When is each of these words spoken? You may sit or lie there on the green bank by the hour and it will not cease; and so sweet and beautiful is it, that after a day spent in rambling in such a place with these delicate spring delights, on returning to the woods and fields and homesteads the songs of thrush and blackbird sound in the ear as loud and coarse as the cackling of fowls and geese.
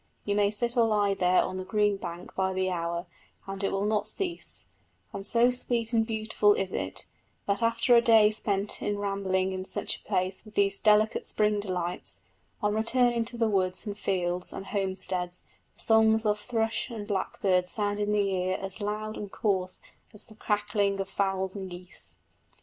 You 0.25 0.33
may 0.33 0.49
sit 0.49 0.75
or 0.77 0.87
lie 0.87 1.13
there 1.13 1.43
on 1.43 1.57
the 1.57 1.63
green 1.63 1.95
bank 1.95 2.33
by 2.33 2.53
the 2.53 2.71
hour 2.71 3.05
and 3.45 3.63
it 3.63 3.71
will 3.71 3.85
not 3.85 4.07
cease; 4.07 4.65
and 5.13 5.23
so 5.23 5.51
sweet 5.51 5.93
and 5.93 6.07
beautiful 6.07 6.55
is 6.55 6.71
it, 6.73 7.05
that 7.45 7.61
after 7.61 7.95
a 7.95 8.01
day 8.01 8.31
spent 8.31 8.81
in 8.81 8.97
rambling 8.97 9.51
in 9.51 9.63
such 9.63 9.97
a 9.97 10.01
place 10.07 10.43
with 10.43 10.55
these 10.55 10.79
delicate 10.79 11.23
spring 11.23 11.59
delights, 11.59 12.21
on 12.63 12.73
returning 12.73 13.25
to 13.25 13.37
the 13.37 13.47
woods 13.47 13.85
and 13.85 13.95
fields 13.95 14.51
and 14.51 14.65
homesteads 14.65 15.43
the 15.75 15.83
songs 15.83 16.25
of 16.25 16.39
thrush 16.39 16.89
and 16.89 17.07
blackbird 17.07 17.69
sound 17.69 17.99
in 17.99 18.11
the 18.11 18.27
ear 18.33 18.57
as 18.59 18.81
loud 18.81 19.15
and 19.17 19.31
coarse 19.31 19.81
as 20.15 20.25
the 20.25 20.33
cackling 20.33 20.99
of 20.99 21.07
fowls 21.09 21.55
and 21.55 21.69
geese. 21.69 22.15